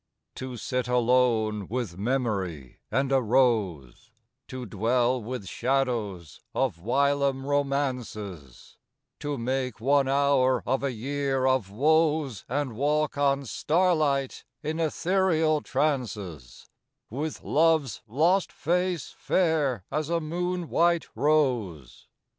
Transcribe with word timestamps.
II 0.01 0.33
To 0.37 0.57
sit 0.57 0.87
alone 0.87 1.67
with 1.67 1.95
memory 1.95 2.79
and 2.89 3.11
a 3.11 3.21
rose; 3.21 4.09
To 4.47 4.65
dwell 4.65 5.21
with 5.21 5.45
shadows 5.45 6.41
of 6.55 6.79
whilom 6.81 7.45
romances; 7.45 8.77
To 9.19 9.37
make 9.37 9.79
one 9.79 10.07
hour 10.07 10.63
of 10.65 10.81
a 10.81 10.91
year 10.91 11.45
of 11.45 11.69
woes 11.69 12.45
And 12.49 12.73
walk 12.73 13.15
on 13.15 13.45
starlight, 13.45 14.43
in 14.63 14.79
ethereal 14.79 15.61
trances, 15.61 16.67
With 17.11 17.43
love's 17.43 18.01
lost 18.07 18.51
face 18.51 19.13
fair 19.19 19.83
as 19.91 20.09
a 20.09 20.19
moon 20.19 20.69
white 20.69 21.09
rose. 21.15 22.07